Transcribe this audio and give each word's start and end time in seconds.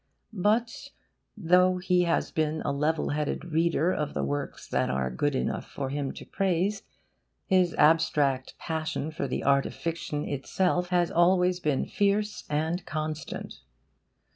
But, 0.33 0.87
though 1.37 1.77
he 1.77 2.05
has 2.05 2.31
been 2.31 2.63
a 2.65 2.71
level 2.71 3.09
headed 3.09 3.45
reader 3.45 3.91
of 3.93 4.15
the 4.15 4.23
works 4.23 4.67
that 4.67 4.89
are 4.89 5.11
good 5.11 5.35
enough 5.35 5.69
for 5.69 5.91
him 5.91 6.11
to 6.13 6.25
praise, 6.25 6.81
his 7.45 7.75
abstract 7.75 8.57
passion 8.57 9.11
for 9.11 9.27
the 9.27 9.43
art 9.43 9.67
of 9.67 9.75
fiction 9.75 10.27
itself 10.27 10.89
has 10.89 11.11
always 11.11 11.59
been 11.59 11.85
fierce 11.85 12.45
and 12.49 12.83
constant. 12.83 13.61